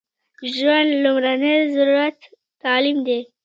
[0.39, 2.19] د ژوند لمړنۍ ضرورت
[2.63, 3.19] تعلیم دی